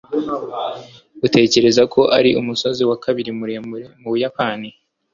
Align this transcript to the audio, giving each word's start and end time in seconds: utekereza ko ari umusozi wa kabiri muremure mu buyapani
utekereza 1.25 1.83
ko 1.93 2.01
ari 2.17 2.29
umusozi 2.41 2.81
wa 2.89 2.97
kabiri 3.03 3.29
muremure 3.39 3.85
mu 4.01 4.07
buyapani 4.13 4.69